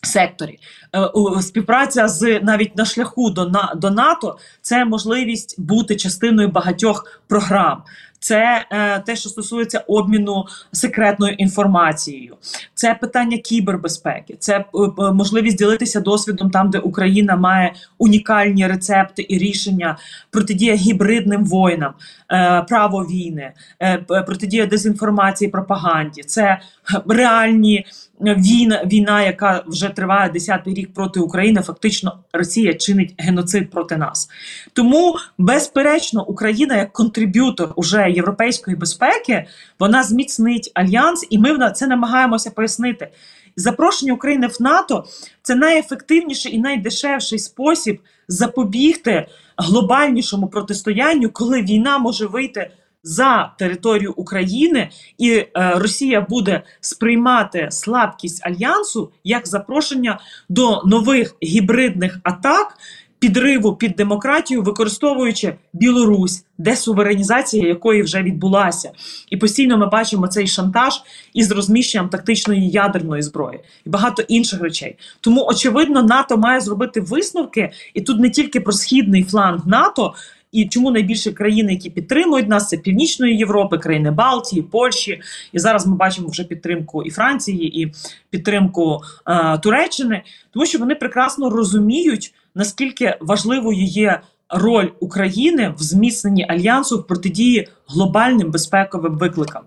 Секторі 0.03 0.59
е, 0.95 1.41
співпраця 1.41 2.07
з 2.07 2.39
навіть 2.39 2.77
на 2.77 2.85
шляху 2.85 3.29
до 3.29 3.51
до 3.75 3.89
НАТО 3.89 4.37
це 4.61 4.85
можливість 4.85 5.61
бути 5.61 5.95
частиною 5.95 6.47
багатьох 6.47 7.21
програм. 7.27 7.83
Це 8.23 8.65
е, 8.71 8.99
те, 8.99 9.15
що 9.15 9.29
стосується 9.29 9.83
обміну 9.87 10.45
секретною 10.71 11.33
інформацією, 11.33 12.35
це 12.73 12.93
питання 12.93 13.37
кібербезпеки, 13.37 14.35
це 14.39 14.57
е, 14.57 14.63
е, 14.99 15.11
можливість 15.11 15.57
ділитися 15.57 15.99
досвідом 15.99 16.49
там, 16.49 16.69
де 16.69 16.79
Україна 16.79 17.35
має 17.35 17.73
унікальні 17.97 18.67
рецепти 18.67 19.25
і 19.29 19.37
рішення 19.37 19.97
протидія 20.31 20.75
гібридним 20.75 21.45
воїнам, 21.45 21.93
е, 22.31 22.61
право 22.69 23.03
війни, 23.03 23.51
е, 23.81 23.97
протидія 23.97 24.65
дезінформації, 24.65 25.51
пропаганді. 25.51 26.23
Це 26.23 26.59
реальні 27.07 27.85
війна, 28.21 28.83
війна, 28.85 29.23
яка 29.23 29.63
вже 29.67 29.89
триває 29.89 30.29
десятий 30.29 30.73
рік 30.73 30.93
проти 30.93 31.19
України. 31.19 31.61
Фактично, 31.61 32.19
Росія 32.33 32.73
чинить 32.73 33.15
геноцид 33.17 33.69
проти 33.69 33.97
нас. 33.97 34.29
Тому, 34.73 35.15
безперечно, 35.37 36.25
Україна 36.27 36.77
як 36.77 36.93
contributor 36.93 37.73
уже 37.75 38.11
європейської 38.11 38.77
безпеки, 38.77 39.45
вона 39.79 40.03
зміцнить 40.03 40.71
альянс, 40.73 41.27
і 41.29 41.39
ми 41.39 41.71
це 41.71 41.87
намагаємося 41.87 42.51
пояснити. 42.51 43.09
Запрошення 43.55 44.13
України 44.13 44.47
в 44.47 44.61
НАТО 44.61 45.05
це 45.41 45.55
найефективніший 45.55 46.55
і 46.55 46.59
найдешевший 46.59 47.39
спосіб 47.39 47.99
запобігти 48.27 49.27
глобальнішому 49.57 50.47
протистоянню, 50.47 51.29
коли 51.29 51.61
війна 51.61 51.97
може 51.97 52.25
вийти 52.25 52.71
за 53.03 53.53
територію 53.59 54.13
України, 54.15 54.89
і 55.17 55.31
е, 55.31 55.49
Росія 55.75 56.21
буде 56.21 56.63
сприймати 56.81 57.67
слабкість 57.71 58.45
альянсу 58.45 59.11
як 59.23 59.47
запрошення 59.47 60.19
до 60.49 60.81
нових 60.85 61.35
гібридних 61.43 62.19
атак. 62.23 62.77
Підриву 63.19 63.75
під 63.75 63.91
демократію, 63.91 64.61
використовуючи 64.61 65.55
Білорусь, 65.73 66.45
десуверенізація 66.57 67.67
якої 67.67 68.01
вже 68.01 68.21
відбулася, 68.21 68.91
і 69.29 69.37
постійно 69.37 69.77
ми 69.77 69.85
бачимо 69.85 70.27
цей 70.27 70.47
шантаж 70.47 70.93
із 71.33 71.51
розміщенням 71.51 72.09
тактичної 72.09 72.69
ядерної 72.69 73.21
зброї 73.21 73.59
і 73.85 73.89
багато 73.89 74.21
інших 74.21 74.61
речей. 74.61 74.95
Тому 75.21 75.45
очевидно, 75.45 76.03
НАТО 76.03 76.37
має 76.37 76.61
зробити 76.61 77.01
висновки, 77.01 77.71
і 77.93 78.01
тут 78.01 78.19
не 78.19 78.29
тільки 78.29 78.59
про 78.59 78.73
східний 78.73 79.23
фланг 79.23 79.67
НАТО, 79.67 80.13
і 80.51 80.67
чому 80.67 80.91
найбільше 80.91 81.31
країни, 81.31 81.73
які 81.73 81.89
підтримують 81.89 82.49
нас, 82.49 82.69
це 82.69 82.77
Північної 82.77 83.37
Європи, 83.37 83.77
країни 83.77 84.11
Балтії, 84.11 84.61
Польщі. 84.61 85.21
І 85.51 85.59
зараз 85.59 85.87
ми 85.87 85.95
бачимо 85.95 86.27
вже 86.27 86.43
підтримку 86.43 87.03
і 87.03 87.09
Франції, 87.09 87.81
і 87.81 87.91
підтримку 88.29 89.01
е, 89.27 89.57
Туреччини, 89.57 90.23
тому 90.53 90.65
що 90.65 90.79
вони 90.79 90.95
прекрасно 90.95 91.49
розуміють, 91.49 92.33
наскільки 92.55 93.17
важливою 93.21 93.83
є 93.83 94.21
роль 94.49 94.89
України 94.99 95.73
в 95.77 95.83
зміцненні 95.83 96.45
альянсу 96.49 96.99
в 96.99 97.07
протидії 97.07 97.67
глобальним 97.87 98.51
безпековим 98.51 99.17
викликам. 99.17 99.61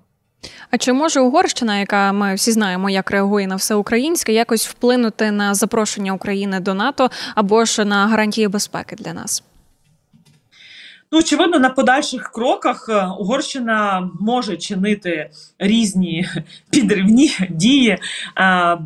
А 0.70 0.78
чи 0.78 0.92
може 0.92 1.20
Угорщина, 1.20 1.78
яка 1.78 2.12
ми 2.12 2.34
всі 2.34 2.52
знаємо, 2.52 2.90
як 2.90 3.10
реагує 3.10 3.46
на 3.46 3.56
все 3.56 3.74
українське, 3.74 4.32
якось 4.32 4.66
вплинути 4.66 5.30
на 5.30 5.54
запрошення 5.54 6.12
України 6.12 6.60
до 6.60 6.74
НАТО 6.74 7.10
або 7.34 7.64
ж 7.64 7.84
на 7.84 8.06
гарантії 8.06 8.48
безпеки 8.48 8.96
для 8.96 9.12
нас? 9.12 9.42
Ну, 11.14 11.20
очевидно, 11.20 11.60
на 11.60 11.70
подальших 11.70 12.32
кроках 12.32 12.88
е, 12.88 13.06
Угорщина 13.18 14.10
може 14.20 14.56
чинити 14.56 15.30
різні 15.58 16.28
підривні 16.70 17.30
дії, 17.50 17.88
е, 17.88 17.98
е, 18.44 18.78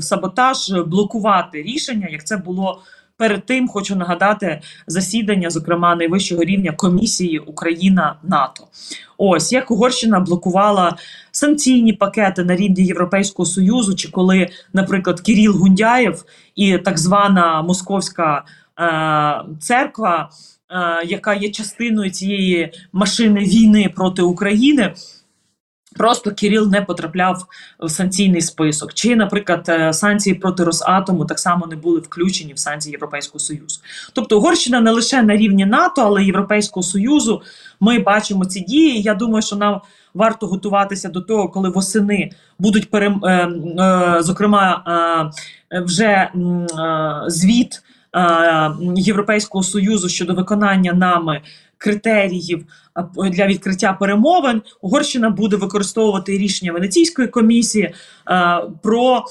саботаж, 0.00 0.72
блокувати 0.86 1.62
рішення, 1.62 2.08
як 2.10 2.26
це 2.26 2.36
було. 2.36 2.82
Перед 3.16 3.46
тим 3.46 3.68
хочу 3.68 3.96
нагадати 3.96 4.60
засідання, 4.86 5.50
зокрема 5.50 5.94
найвищого 5.94 6.44
рівня 6.44 6.72
комісії 6.72 7.38
Україна 7.38 8.16
НАТО. 8.22 8.66
Ось 9.18 9.52
як 9.52 9.70
Угорщина 9.70 10.20
блокувала 10.20 10.96
санкційні 11.30 11.92
пакети 11.92 12.44
на 12.44 12.56
рівні 12.56 12.84
Європейського 12.84 13.46
союзу, 13.46 13.94
чи 13.94 14.10
коли, 14.10 14.48
наприклад, 14.72 15.20
Кіріл 15.20 15.52
Гундяєв 15.52 16.24
і 16.54 16.78
так 16.78 16.98
звана 16.98 17.62
Московська 17.62 18.44
церква 19.60 20.30
яка 21.06 21.34
є 21.34 21.50
частиною 21.50 22.10
цієї 22.10 22.72
машини 22.92 23.40
війни 23.40 23.92
проти 23.96 24.22
України. 24.22 24.94
Просто 25.96 26.30
Кирил 26.30 26.70
не 26.70 26.82
потрапляв 26.82 27.46
в 27.80 27.88
санкційний 27.88 28.40
список. 28.40 28.94
Чи, 28.94 29.16
наприклад, 29.16 29.66
е, 29.68 29.92
санкції 29.92 30.34
проти 30.34 30.64
Росатому 30.64 31.24
так 31.24 31.38
само 31.38 31.66
не 31.66 31.76
були 31.76 32.00
включені 32.00 32.52
в 32.52 32.58
санкції 32.58 32.92
Європейського 32.92 33.38
Союзу. 33.38 33.80
Тобто 34.12 34.38
Угорщина 34.38 34.80
не 34.80 34.90
лише 34.90 35.22
на 35.22 35.36
рівні 35.36 35.66
НАТО, 35.66 36.02
але 36.02 36.22
й 36.22 36.26
Європейського 36.26 36.82
Союзу. 36.82 37.42
Ми 37.80 37.98
бачимо 37.98 38.44
ці 38.44 38.60
дії. 38.60 39.02
Я 39.02 39.14
думаю, 39.14 39.42
що 39.42 39.56
нам 39.56 39.80
варто 40.14 40.46
готуватися 40.46 41.08
до 41.08 41.20
того, 41.20 41.48
коли 41.48 41.68
восени 41.68 42.30
будуть 42.58 42.90
перем... 42.90 43.24
Е, 43.24 44.16
зокрема 44.20 44.84
вже 45.70 46.30
звіт. 47.26 47.82
Європейського 48.96 49.64
союзу 49.64 50.08
щодо 50.08 50.34
виконання 50.34 50.92
нами 50.92 51.40
критеріїв 51.78 52.64
для 53.30 53.46
відкриття 53.46 53.92
перемовин, 53.92 54.62
Угорщина 54.80 55.30
буде 55.30 55.56
використовувати 55.56 56.38
рішення 56.38 56.72
Венеційської 56.72 57.28
комісії 57.28 57.94
про 58.82 59.24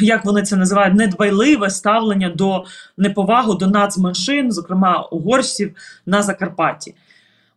як 0.00 0.24
вони 0.24 0.42
це 0.42 0.56
називають 0.56 0.94
недбайливе 0.94 1.70
ставлення 1.70 2.28
до 2.28 2.64
неповагу 2.96 3.54
до 3.54 3.66
нацменшин, 3.66 4.52
зокрема 4.52 5.02
угорців 5.02 5.74
на 6.06 6.22
Закарпатті. 6.22 6.94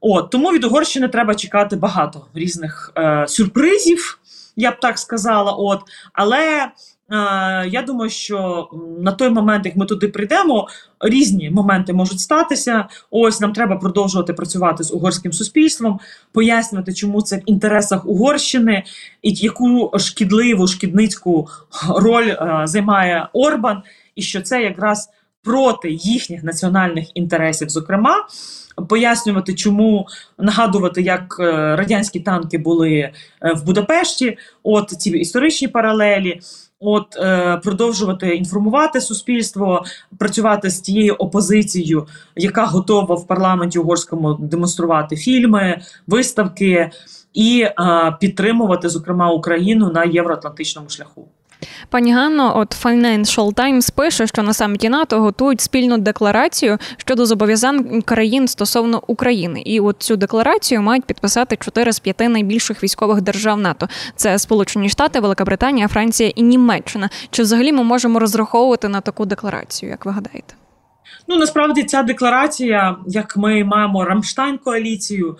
От 0.01 0.29
тому 0.29 0.51
від 0.51 0.63
Угорщини 0.63 1.07
треба 1.07 1.35
чекати 1.35 1.75
багато 1.75 2.25
різних 2.33 2.91
е, 2.97 3.25
сюрпризів, 3.27 4.19
я 4.55 4.71
б 4.71 4.79
так 4.79 4.99
сказала. 4.99 5.51
От 5.51 5.81
але 6.13 6.67
я 7.67 7.83
думаю, 7.87 8.09
що 8.09 8.69
на 8.99 9.11
той 9.11 9.29
момент, 9.29 9.65
як 9.65 9.75
ми 9.75 9.85
туди 9.85 10.07
прийдемо, 10.07 10.67
різні 10.99 11.49
моменти 11.49 11.93
можуть 11.93 12.19
статися. 12.19 12.85
Ось 13.11 13.41
нам 13.41 13.53
треба 13.53 13.75
продовжувати 13.75 14.33
працювати 14.33 14.83
з 14.83 14.91
угорським 14.91 15.33
суспільством, 15.33 15.99
пояснювати, 16.31 16.93
чому 16.93 17.21
це 17.21 17.37
в 17.37 17.41
інтересах 17.45 18.05
Угорщини 18.05 18.83
і 19.21 19.33
яку 19.33 19.91
шкідливу 19.97 20.67
шкідницьку 20.67 21.47
роль 21.89 22.35
займає 22.63 23.27
Орбан, 23.33 23.83
і 24.15 24.21
що 24.21 24.41
це 24.41 24.61
якраз 24.61 25.09
проти 25.43 25.91
їхніх 25.91 26.43
національних 26.43 27.17
інтересів, 27.17 27.69
зокрема. 27.69 28.27
Пояснювати, 28.89 29.53
чому 29.53 30.07
нагадувати, 30.37 31.01
як 31.01 31.37
е, 31.39 31.75
радянські 31.75 32.19
танки 32.19 32.57
були 32.57 32.91
е, 32.91 33.13
в 33.41 33.65
Будапешті, 33.65 34.37
от 34.63 34.89
ці 34.89 35.09
історичні 35.09 35.67
паралелі. 35.67 36.41
От 36.79 37.15
е, 37.17 37.57
продовжувати 37.57 38.35
інформувати 38.35 39.01
суспільство, 39.01 39.83
працювати 40.17 40.69
з 40.69 40.79
тією 40.79 41.13
опозицією, 41.13 42.07
яка 42.35 42.65
готова 42.65 43.15
в 43.15 43.27
парламенті 43.27 43.79
угорському 43.79 44.33
демонструвати 44.33 45.15
фільми, 45.15 45.81
виставки 46.07 46.91
і 47.33 47.61
е, 47.61 47.73
підтримувати, 48.19 48.89
зокрема, 48.89 49.31
Україну 49.31 49.91
на 49.91 50.03
євроатлантичному 50.03 50.89
шляху. 50.89 51.27
Пані 51.89 52.13
Ганно, 52.13 52.57
от 52.57 52.83
Financial 52.83 53.53
Times 53.53 53.93
пише, 53.95 54.27
що 54.27 54.43
на 54.43 54.53
саміті 54.53 54.89
НАТО 54.89 55.21
готують 55.21 55.61
спільну 55.61 55.97
декларацію 55.97 56.77
щодо 56.97 57.25
зобов'язань 57.25 58.01
країн 58.01 58.47
стосовно 58.47 59.03
України. 59.07 59.61
І 59.65 59.79
от 59.79 59.95
цю 59.99 60.15
декларацію 60.15 60.81
мають 60.81 61.05
підписати 61.05 61.55
чотири 61.55 61.93
з 61.93 61.99
п'яти 61.99 62.29
найбільших 62.29 62.83
військових 62.83 63.21
держав 63.21 63.59
НАТО: 63.59 63.87
це 64.15 64.39
Сполучені 64.39 64.89
Штати, 64.89 65.19
Велика 65.19 65.45
Британія, 65.45 65.87
Франція 65.87 66.31
і 66.35 66.41
Німеччина. 66.41 67.09
Чи 67.29 67.43
взагалі 67.43 67.71
ми 67.71 67.83
можемо 67.83 68.19
розраховувати 68.19 68.87
на 68.87 69.01
таку 69.01 69.25
декларацію? 69.25 69.89
Як 69.89 70.05
ви 70.05 70.11
гадаєте? 70.11 70.53
Ну 71.27 71.35
насправді 71.35 71.83
ця 71.83 72.03
декларація, 72.03 72.95
як 73.07 73.37
ми 73.37 73.63
маємо 73.63 74.05
Рамштайн 74.05 74.57
коаліцію 74.57 75.37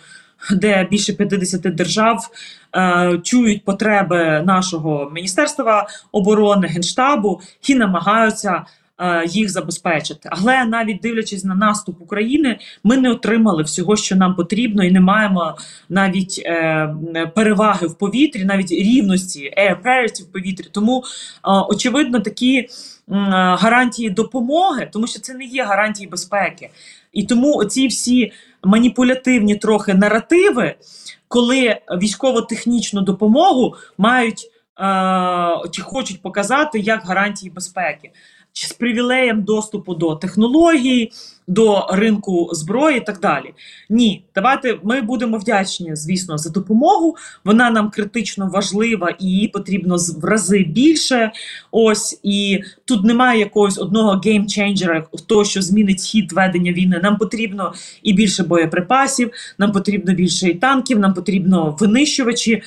де 0.51 0.87
більше 0.91 1.13
50 1.13 1.61
держав 1.61 2.29
е, 2.75 3.19
чують 3.23 3.65
потреби 3.65 4.43
нашого 4.45 5.11
міністерства 5.13 5.87
оборони 6.11 6.67
генштабу 6.67 7.41
і 7.67 7.75
намагаються 7.75 8.65
е, 8.99 9.25
їх 9.27 9.49
забезпечити. 9.49 10.29
Але 10.31 10.65
навіть 10.65 11.01
дивлячись 11.01 11.43
на 11.43 11.55
наступ 11.55 12.01
України, 12.01 12.59
ми 12.83 12.97
не 12.97 13.11
отримали 13.11 13.63
всього, 13.63 13.95
що 13.95 14.15
нам 14.15 14.35
потрібно, 14.35 14.83
і 14.83 14.91
не 14.91 14.99
маємо 14.99 15.57
навіть 15.89 16.41
е, 16.45 16.87
переваги 17.35 17.87
в 17.87 17.97
повітрі, 17.97 18.43
навіть 18.43 18.71
рівності 18.71 19.53
air 19.57 19.83
parity 19.83 20.23
в 20.23 20.31
повітрі. 20.31 20.65
Тому 20.71 20.99
е, 20.99 21.03
очевидно 21.43 22.19
такі 22.19 22.67
гарантії 23.07 24.09
допомоги, 24.09 24.89
тому 24.93 25.07
що 25.07 25.19
це 25.19 25.33
не 25.33 25.45
є 25.45 25.63
гарантії 25.63 26.09
безпеки. 26.09 26.69
І 27.15 27.23
тому 27.23 27.55
оці 27.55 27.87
всі 27.87 28.31
маніпулятивні 28.63 29.55
трохи 29.55 29.93
наративи, 29.93 30.75
коли 31.27 31.77
військово-технічну 31.89 33.01
допомогу 33.01 33.75
мають 33.97 34.51
е, 34.79 35.69
чи 35.71 35.81
хочуть 35.81 36.21
показати 36.21 36.79
як 36.79 37.05
гарантії 37.05 37.51
безпеки, 37.51 38.11
з 38.63 38.73
привілеєм 38.73 39.43
доступу 39.43 39.95
до 39.95 40.15
технологій, 40.15 41.11
до 41.47 41.87
ринку 41.91 42.49
зброї 42.51 42.97
і 42.97 43.01
так 43.01 43.19
далі. 43.19 43.53
Ні, 43.89 44.23
давайте 44.35 44.79
ми 44.83 45.01
будемо 45.01 45.37
вдячні, 45.37 45.95
звісно, 45.95 46.37
за 46.37 46.49
допомогу. 46.49 47.15
Вона 47.43 47.69
нам 47.69 47.89
критично 47.89 48.49
важлива 48.53 49.09
і 49.19 49.25
її 49.25 49.47
потрібно 49.47 49.97
в 50.21 50.25
рази 50.25 50.63
більше. 50.63 51.31
Ось 51.71 52.19
і 52.23 52.59
тут 52.85 53.03
немає 53.03 53.39
якогось 53.39 53.77
одного 53.77 54.21
геймченджера, 54.25 55.07
того, 55.27 55.45
що 55.45 55.61
змінить 55.61 56.01
хід 56.01 56.31
ведення 56.31 56.71
війни. 56.71 56.99
Нам 57.03 57.17
потрібно 57.17 57.73
і 58.03 58.13
більше 58.13 58.43
боєприпасів, 58.43 59.31
нам 59.57 59.71
потрібно 59.71 60.13
більше 60.13 60.49
і 60.49 60.53
танків, 60.53 60.99
нам 60.99 61.13
потрібно 61.13 61.77
винищувачі. 61.79 62.63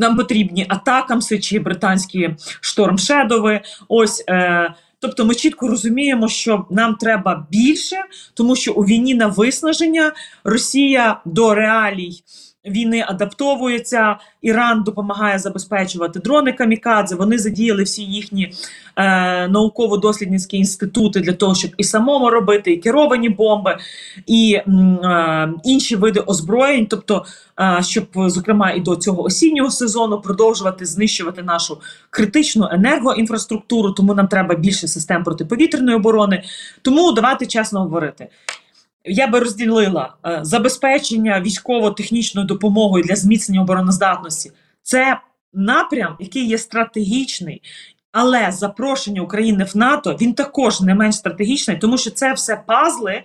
Нам 0.00 0.16
потрібні 0.16 0.66
атакамси 0.68 1.38
чи 1.38 1.58
британські 1.58 2.30
штормшедови. 2.60 3.60
Ось 3.88 4.24
е, 4.28 4.74
тобто, 5.00 5.24
ми 5.24 5.34
чітко 5.34 5.68
розуміємо, 5.68 6.28
що 6.28 6.66
нам 6.70 6.94
треба 6.94 7.46
більше, 7.50 7.96
тому 8.34 8.56
що 8.56 8.72
у 8.72 8.82
війні 8.82 9.14
на 9.14 9.26
виснаження 9.26 10.12
Росія 10.44 11.20
до 11.24 11.54
реалій. 11.54 12.22
Війни 12.66 13.04
адаптовується, 13.08 14.16
Іран 14.42 14.82
допомагає 14.82 15.38
забезпечувати 15.38 16.18
дрони 16.18 16.52
камікадзе. 16.52 17.16
Вони 17.16 17.38
задіяли 17.38 17.82
всі 17.82 18.02
їхні 18.02 18.52
е, 18.96 19.48
науково-дослідницькі 19.48 20.56
інститути 20.56 21.20
для 21.20 21.32
того, 21.32 21.54
щоб 21.54 21.70
і 21.76 21.84
самому 21.84 22.30
робити, 22.30 22.72
і 22.72 22.76
керовані 22.76 23.28
бомби, 23.28 23.78
і 24.26 24.54
е, 24.54 25.52
інші 25.64 25.96
види 25.96 26.20
озброєнь. 26.20 26.86
Тобто, 26.86 27.24
е, 27.60 27.78
щоб 27.82 28.06
зокрема 28.14 28.70
і 28.70 28.80
до 28.80 28.96
цього 28.96 29.22
осіннього 29.22 29.70
сезону 29.70 30.20
продовжувати 30.20 30.86
знищувати 30.86 31.42
нашу 31.42 31.80
критичну 32.10 32.68
енергоінфраструктуру. 32.72 33.92
Тому 33.92 34.14
нам 34.14 34.28
треба 34.28 34.54
більше 34.54 34.88
систем 34.88 35.24
протиповітряної 35.24 35.96
оборони. 35.96 36.42
Тому 36.82 37.12
давайте 37.12 37.46
чесно 37.46 37.80
говорити. 37.80 38.28
Я 39.04 39.26
би 39.26 39.38
розділила 39.38 40.14
е, 40.26 40.38
забезпечення 40.42 41.40
військово-технічною 41.40 42.46
допомогою 42.46 43.04
для 43.04 43.16
зміцнення 43.16 43.62
обороноздатності. 43.62 44.52
Це 44.82 45.20
напрям, 45.52 46.16
який 46.20 46.46
є 46.46 46.58
стратегічний, 46.58 47.62
але 48.12 48.52
запрошення 48.52 49.22
України 49.22 49.64
в 49.64 49.76
НАТО 49.76 50.16
він 50.20 50.34
також 50.34 50.80
не 50.80 50.94
менш 50.94 51.16
стратегічний, 51.16 51.76
тому 51.76 51.98
що 51.98 52.10
це 52.10 52.32
все 52.32 52.62
пазли 52.66 53.22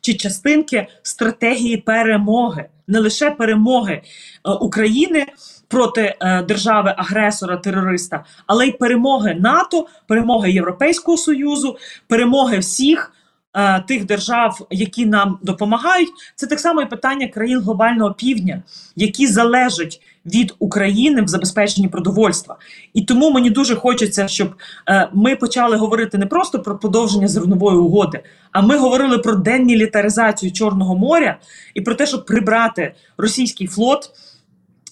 чи 0.00 0.14
частинки 0.14 0.86
стратегії 1.02 1.76
перемоги, 1.76 2.68
не 2.86 3.00
лише 3.00 3.30
перемоги 3.30 3.92
е, 3.92 4.02
України 4.50 5.26
проти 5.68 6.16
е, 6.20 6.42
держави-агресора, 6.42 7.56
терориста, 7.56 8.24
але 8.46 8.66
й 8.66 8.72
перемоги 8.72 9.34
НАТО, 9.34 9.86
перемоги 10.06 10.52
Європейського 10.52 11.16
союзу, 11.16 11.76
перемоги 12.08 12.58
всіх. 12.58 13.12
Е, 13.56 13.80
тих 13.80 14.06
держав, 14.06 14.66
які 14.70 15.06
нам 15.06 15.38
допомагають, 15.42 16.08
це 16.34 16.46
так 16.46 16.60
само 16.60 16.82
і 16.82 16.86
питання 16.86 17.28
країн 17.28 17.60
глобального 17.60 18.14
півдня, 18.14 18.62
які 18.96 19.26
залежать 19.26 20.00
від 20.26 20.54
України 20.58 21.22
в 21.22 21.28
забезпеченні 21.28 21.88
продовольства. 21.88 22.56
І 22.94 23.02
тому 23.02 23.30
мені 23.30 23.50
дуже 23.50 23.76
хочеться, 23.76 24.28
щоб 24.28 24.54
е, 24.88 25.08
ми 25.12 25.36
почали 25.36 25.76
говорити 25.76 26.18
не 26.18 26.26
просто 26.26 26.62
про 26.62 26.78
продовження 26.78 27.28
зернової 27.28 27.78
угоди, 27.78 28.20
а 28.52 28.62
ми 28.62 28.76
говорили 28.76 29.18
про 29.18 29.36
демілітаризацію 29.36 30.52
Чорного 30.52 30.96
моря 30.96 31.38
і 31.74 31.80
про 31.80 31.94
те, 31.94 32.06
щоб 32.06 32.26
прибрати 32.26 32.94
російський 33.16 33.66
флот 33.66 34.10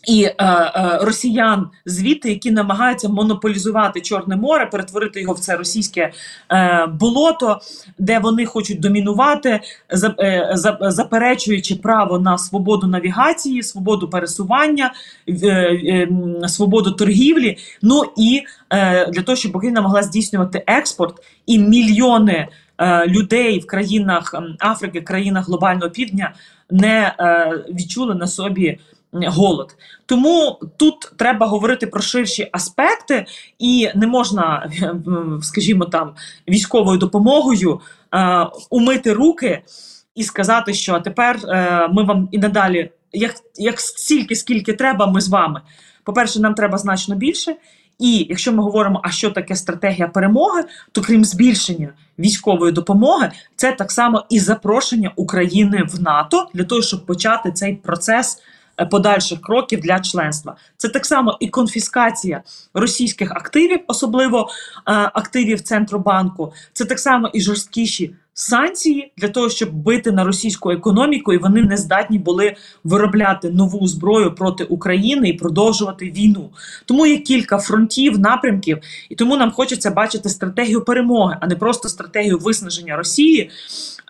і 0.09 0.25
е, 0.25 0.35
е, 0.39 0.99
росіян 1.03 1.69
звідти, 1.87 2.29
які 2.29 2.51
намагаються 2.51 3.09
монополізувати 3.09 4.01
Чорне 4.01 4.37
море, 4.37 4.67
перетворити 4.67 5.21
його 5.21 5.35
в 5.35 5.39
це 5.39 5.57
російське 5.57 6.13
е, 6.53 6.87
болото, 6.87 7.61
де 7.99 8.19
вони 8.19 8.47
хочуть 8.47 8.81
домінувати, 8.81 9.61
за, 9.91 10.15
е, 10.19 10.51
за, 10.55 10.79
заперечуючи 10.81 11.77
право 11.77 12.19
на 12.19 12.39
свободу 12.39 12.87
навігації, 12.87 13.63
свободу 13.63 14.09
пересування, 14.09 14.93
е, 15.29 15.49
е, 15.49 16.09
свободу 16.49 16.91
торгівлі. 16.91 17.59
Ну 17.83 18.03
і 18.17 18.43
е, 18.71 19.07
для 19.07 19.23
того, 19.23 19.37
щоб 19.37 19.57
Україна 19.57 19.81
могла 19.81 20.03
здійснювати 20.03 20.65
експорт 20.67 21.15
і 21.47 21.59
мільйони 21.59 22.49
е, 22.79 23.07
людей 23.07 23.59
в 23.59 23.67
країнах 23.67 24.35
Африки, 24.61 25.01
країнах 25.01 25.47
глобального 25.47 25.91
півдня 25.91 26.35
не 26.71 27.15
е, 27.19 27.53
відчули 27.75 28.15
на 28.15 28.27
собі 28.27 28.79
голод. 29.13 29.77
Тому 30.07 30.59
тут 30.77 31.13
треба 31.17 31.47
говорити 31.47 31.87
про 31.87 32.01
ширші 32.01 32.49
аспекти, 32.53 33.27
і 33.59 33.89
не 33.95 34.07
можна, 34.07 34.71
скажімо 35.43 35.85
там, 35.85 36.15
військовою 36.49 36.99
допомогою 36.99 37.81
е, 38.15 38.47
умити 38.71 39.13
руки 39.13 39.63
і 40.15 40.25
сказати, 40.25 40.75
що 40.75 41.01
тепер 41.01 41.41
е, 41.45 41.89
ми 41.93 42.05
вам 42.05 42.29
і 42.33 42.39
надалі, 42.39 42.91
як 43.13 43.35
як 43.57 43.81
стільки, 43.81 44.37
скільки 44.37 44.73
треба, 44.73 45.07
ми 45.07 45.21
з 45.21 45.29
вами. 45.29 45.61
По-перше, 46.05 46.41
нам 46.41 46.55
треба 46.55 46.79
значно 46.79 47.15
більше. 47.15 47.57
І 47.99 48.27
якщо 48.29 48.53
ми 48.53 48.63
говоримо, 48.63 49.01
а 49.05 49.11
що 49.11 49.31
таке 49.31 49.57
стратегія 49.57 50.09
перемоги, 50.09 50.65
то 50.93 51.03
крім 51.03 51.25
збільшення 51.25 51.89
військової 52.19 52.73
допомоги, 52.73 53.31
це 53.57 53.73
так 53.73 53.93
само 53.93 54.25
і 54.31 54.41
запрошення 54.41 55.13
України 55.17 55.83
в 55.93 56.03
НАТО 56.03 56.49
для 56.55 56.65
того, 56.65 56.83
щоб 56.83 57.07
почати 57.07 57.53
цей 57.53 57.75
процес 57.75 58.39
подальших 58.85 59.41
кроків 59.41 59.81
для 59.81 60.01
членства. 60.01 60.57
Це 60.77 60.89
так 60.89 61.07
само 61.07 61.37
і 61.41 61.49
конфіскація 61.49 62.43
російських 62.75 63.31
активів, 63.31 63.81
особливо 63.87 64.41
е, 64.41 64.47
активів 65.15 65.61
Центробанку. 65.61 66.53
Це 66.73 66.85
так 66.85 66.99
само 66.99 67.31
і 67.33 67.41
жорсткіші. 67.41 68.15
Санкції 68.35 69.13
для 69.17 69.29
того, 69.29 69.51
щоб 69.51 69.73
бити 69.73 70.13
на 70.13 70.25
російську 70.25 70.71
економіку, 70.71 71.33
і 71.33 71.39
вони 71.39 71.63
не 71.63 71.77
здатні 71.77 72.19
були 72.19 72.57
виробляти 72.85 73.51
нову 73.51 73.87
зброю 73.87 74.35
проти 74.35 74.65
України 74.65 75.29
і 75.29 75.33
продовжувати 75.33 76.11
війну. 76.11 76.51
Тому 76.85 77.07
є 77.07 77.19
кілька 77.19 77.59
фронтів, 77.59 78.19
напрямків, 78.19 78.79
і 79.09 79.15
тому 79.15 79.37
нам 79.37 79.51
хочеться 79.51 79.91
бачити 79.91 80.29
стратегію 80.29 80.85
перемоги, 80.85 81.37
а 81.41 81.47
не 81.47 81.57
просто 81.57 81.89
стратегію 81.89 82.39
виснаження 82.39 82.97
Росії 82.97 83.51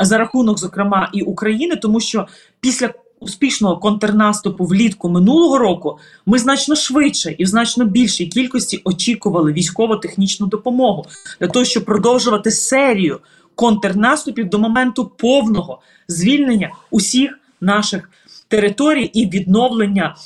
за 0.01 0.19
рахунок, 0.19 0.59
зокрема, 0.59 1.11
і 1.13 1.23
України, 1.23 1.77
тому 1.77 2.01
що 2.01 2.27
після 2.61 2.91
успішного 3.21 3.77
контрнаступу 3.77 4.65
влітку 4.65 5.09
минулого 5.09 5.59
року 5.59 5.99
ми 6.27 6.39
значно 6.39 6.77
швидше 6.77 7.35
і 7.39 7.45
в 7.45 7.47
значно 7.47 7.85
більшій 7.85 8.27
кількості 8.27 8.81
очікували 8.85 9.53
військово-технічну 9.53 10.47
допомогу 10.47 11.07
для 11.41 11.49
того, 11.49 11.65
щоб 11.65 11.85
продовжувати 11.85 12.51
серію 12.51 13.21
контрнаступів 13.55 14.49
до 14.49 14.59
моменту 14.59 15.11
повного 15.17 15.81
звільнення 16.09 16.71
усіх 16.91 17.39
наших. 17.61 18.11
Територій 18.49 19.05
і 19.05 19.31
відновлення 19.31 20.17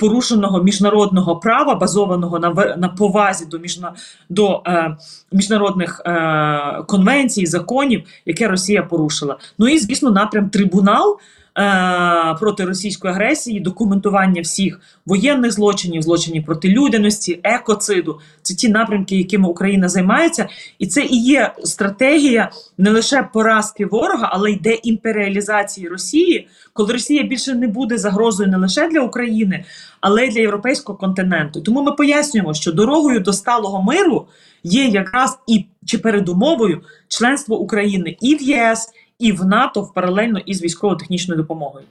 порушеного 0.00 0.62
міжнародного 0.62 1.36
права, 1.36 1.74
базованого 1.74 2.38
на 2.38 2.76
на 2.76 2.88
повазі 2.88 3.46
до 3.46 3.58
міжна, 3.58 3.94
до 4.28 4.62
е, 4.66 4.96
міжнародних 5.32 6.02
е, 6.06 6.82
конвенцій, 6.86 7.46
законів, 7.46 8.04
яке 8.26 8.48
Росія 8.48 8.82
порушила. 8.82 9.36
Ну 9.58 9.68
і 9.68 9.78
звісно, 9.78 10.10
напрям 10.10 10.50
трибунал 10.50 11.18
Е, 11.58 12.34
проти 12.40 12.64
російської 12.64 13.14
агресії, 13.14 13.60
документування 13.60 14.42
всіх 14.42 14.80
воєнних 15.06 15.52
злочинів, 15.52 16.02
злочинів 16.02 16.44
проти 16.44 16.68
людяності, 16.68 17.40
екоциду 17.42 18.20
це 18.42 18.54
ті 18.54 18.68
напрямки, 18.68 19.16
якими 19.16 19.48
Україна 19.48 19.88
займається, 19.88 20.48
і 20.78 20.86
це 20.86 21.02
і 21.04 21.22
є 21.22 21.52
стратегія 21.64 22.50
не 22.78 22.90
лише 22.90 23.28
поразки 23.32 23.86
ворога, 23.86 24.28
але 24.32 24.50
й 24.50 24.56
деімперіалізації 24.56 25.88
Росії, 25.88 26.48
коли 26.72 26.92
Росія 26.92 27.22
більше 27.22 27.54
не 27.54 27.68
буде 27.68 27.98
загрозою 27.98 28.50
не 28.50 28.56
лише 28.56 28.88
для 28.88 29.00
України, 29.00 29.64
але 30.00 30.26
й 30.26 30.30
для 30.30 30.40
європейського 30.40 30.98
континенту. 30.98 31.60
Тому 31.60 31.82
ми 31.82 31.92
пояснюємо, 31.92 32.54
що 32.54 32.72
дорогою 32.72 33.20
до 33.20 33.32
сталого 33.32 33.82
миру 33.82 34.26
є 34.64 34.84
якраз 34.84 35.38
і 35.46 35.64
чи 35.86 35.98
передумовою 35.98 36.82
членство 37.08 37.58
України 37.58 38.16
і 38.20 38.34
в 38.34 38.42
ЄС 38.42 38.88
і 39.18 39.32
в 39.32 39.44
НАТО 39.44 39.82
в 39.82 39.94
паралельно 39.94 40.38
із 40.38 40.62
військово-технічною 40.62 41.40
допомогою. 41.40 41.84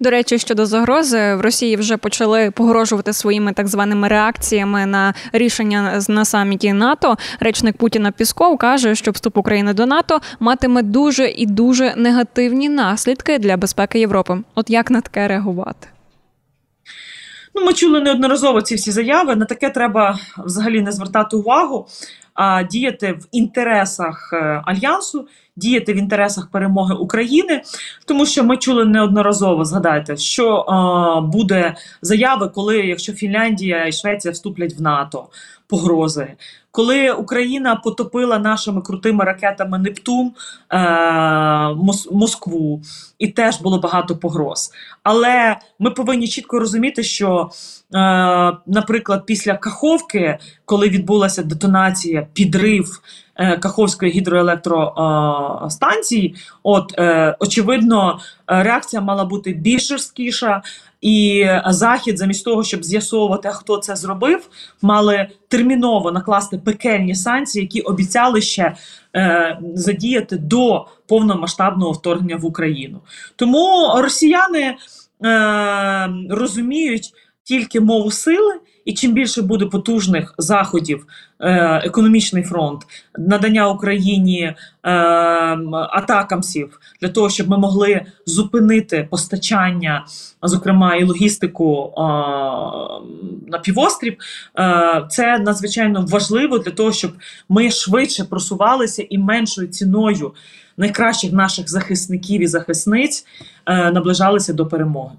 До 0.00 0.10
речі, 0.10 0.38
щодо 0.38 0.66
загрози 0.66 1.34
в 1.34 1.40
Росії 1.40 1.76
вже 1.76 1.96
почали 1.96 2.50
погрожувати 2.50 3.12
своїми 3.12 3.52
так 3.52 3.68
званими 3.68 4.08
реакціями 4.08 4.86
на 4.86 5.14
рішення 5.32 6.02
на 6.08 6.24
саміті 6.24 6.72
НАТО. 6.72 7.16
Речник 7.40 7.76
Путіна 7.76 8.10
Пісков 8.10 8.58
каже, 8.58 8.94
що 8.94 9.10
вступ 9.10 9.36
України 9.36 9.74
до 9.74 9.86
НАТО 9.86 10.20
матиме 10.40 10.82
дуже 10.82 11.28
і 11.28 11.46
дуже 11.46 11.94
негативні 11.96 12.68
наслідки 12.68 13.38
для 13.38 13.56
безпеки 13.56 13.98
Європи. 13.98 14.38
От 14.54 14.70
як 14.70 14.90
на 14.90 15.00
таке 15.00 15.28
реагувати? 15.28 15.88
Ну, 17.54 17.64
ми 17.64 17.72
чули 17.72 18.00
неодноразово 18.00 18.62
ці 18.62 18.74
всі 18.74 18.90
заяви. 18.90 19.36
На 19.36 19.44
таке 19.44 19.70
треба 19.70 20.18
взагалі 20.38 20.82
не 20.82 20.92
звертати 20.92 21.36
увагу, 21.36 21.86
а 22.34 22.62
діяти 22.62 23.12
в 23.12 23.26
інтересах 23.32 24.30
е, 24.32 24.62
альянсу, 24.66 25.28
діяти 25.60 25.92
в 25.92 25.96
інтересах 25.96 26.50
перемоги 26.50 26.94
України, 26.94 27.62
тому 28.06 28.26
що 28.26 28.44
ми 28.44 28.56
чули 28.56 28.84
неодноразово. 28.84 29.64
Згадайте, 29.64 30.16
що 30.16 30.58
е, 30.58 31.20
буде 31.32 31.74
заяви, 32.02 32.48
коли 32.48 32.78
якщо 32.78 33.12
Фінляндія 33.12 33.86
і 33.86 33.92
Швеція 33.92 34.32
вступлять 34.32 34.74
в 34.78 34.82
НАТО, 34.82 35.28
погрози. 35.70 36.32
Коли 36.72 37.10
Україна 37.12 37.76
потопила 37.76 38.38
нашими 38.38 38.82
крутими 38.82 39.24
ракетами 39.24 39.78
Нептун 39.78 40.32
е, 40.72 40.78
Мос 41.74 42.08
Москву, 42.12 42.82
і 43.18 43.28
теж 43.28 43.60
було 43.60 43.78
багато 43.78 44.16
погроз. 44.16 44.72
Але 45.02 45.56
ми 45.78 45.90
повинні 45.90 46.28
чітко 46.28 46.58
розуміти, 46.58 47.02
що, 47.02 47.50
е, 47.94 47.98
наприклад, 48.66 49.26
після 49.26 49.54
Каховки, 49.54 50.38
коли 50.64 50.88
відбулася 50.88 51.42
детонація, 51.42 52.26
підрив 52.32 53.00
е, 53.40 53.56
Каховської 53.56 54.12
гідроелектростанції, 54.12 56.34
от 56.62 56.94
е, 56.98 57.36
очевидно, 57.40 58.18
реакція 58.46 59.02
мала 59.02 59.24
бути 59.24 59.52
більш 59.52 59.88
жорсткіша. 59.88 60.62
І 61.00 61.46
захід, 61.66 62.18
замість 62.18 62.44
того, 62.44 62.64
щоб 62.64 62.84
з'ясовувати, 62.84 63.50
хто 63.52 63.76
це 63.76 63.96
зробив, 63.96 64.48
мали 64.82 65.28
терміново 65.48 66.12
накласти 66.12 66.58
пекельні 66.58 67.14
санкції, 67.14 67.62
які 67.62 67.80
обіцяли 67.80 68.40
ще 68.40 68.74
е, 69.16 69.58
задіяти 69.74 70.36
до 70.36 70.86
повномасштабного 71.08 71.92
вторгнення 71.92 72.36
в 72.36 72.44
Україну. 72.44 73.00
Тому 73.36 73.94
росіяни 73.96 74.76
розуміють 76.30 77.12
тільки 77.44 77.80
мову 77.80 78.10
сили. 78.10 78.54
І 78.84 78.92
чим 78.92 79.12
більше 79.12 79.42
буде 79.42 79.66
потужних 79.66 80.34
заходів, 80.38 81.06
е, 81.40 81.80
економічний 81.84 82.42
фронт, 82.42 82.82
надання 83.18 83.68
Україні 83.68 84.40
е, 84.42 84.56
атакамсів 85.90 86.80
для 87.00 87.08
того, 87.08 87.30
щоб 87.30 87.48
ми 87.48 87.58
могли 87.58 88.00
зупинити 88.26 89.08
постачання, 89.10 90.04
зокрема 90.42 90.96
і 90.96 91.04
логістику 91.04 91.92
е, 91.96 92.00
на 93.50 93.58
півострів, 93.64 94.16
е, 94.58 95.06
це 95.10 95.38
надзвичайно 95.38 96.06
важливо 96.08 96.58
для 96.58 96.70
того, 96.70 96.92
щоб 96.92 97.12
ми 97.48 97.70
швидше 97.70 98.24
просувалися 98.24 99.06
і 99.10 99.18
меншою 99.18 99.68
ціною 99.68 100.32
найкращих 100.76 101.32
наших 101.32 101.70
захисників 101.70 102.42
і 102.42 102.46
захисниць 102.46 103.26
наближалися 103.66 104.52
до 104.52 104.66
перемоги. 104.66 105.14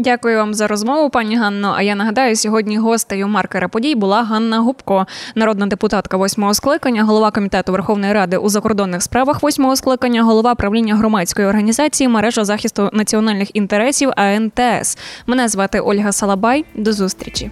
Дякую 0.00 0.36
вам 0.36 0.54
за 0.54 0.66
розмову, 0.66 1.10
пані 1.10 1.36
Ганно. 1.36 1.74
А 1.76 1.82
я 1.82 1.94
нагадаю, 1.94 2.36
сьогодні 2.36 2.78
гостею 2.78 3.28
маркера 3.28 3.68
подій 3.68 3.94
була 3.94 4.22
Ганна 4.22 4.58
Губко, 4.58 5.06
народна 5.34 5.66
депутатка 5.66 6.16
восьмого 6.16 6.54
скликання, 6.54 7.04
голова 7.04 7.30
комітету 7.30 7.72
Верховної 7.72 8.12
Ради 8.12 8.36
у 8.36 8.48
закордонних 8.48 9.02
справах 9.02 9.42
восьмого 9.42 9.76
скликання, 9.76 10.22
голова 10.22 10.54
правління 10.54 10.96
громадської 10.96 11.48
організації 11.48 12.08
мережа 12.08 12.44
захисту 12.44 12.90
національних 12.92 13.56
інтересів 13.56 14.10
АНТС. 14.16 14.98
Мене 15.26 15.48
звати 15.48 15.80
Ольга 15.80 16.12
Салабай. 16.12 16.64
До 16.74 16.92
зустрічі. 16.92 17.50